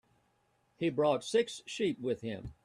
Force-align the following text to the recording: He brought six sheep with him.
He 0.77 0.89
brought 0.89 1.23
six 1.23 1.61
sheep 1.67 1.99
with 1.99 2.21
him. 2.21 2.55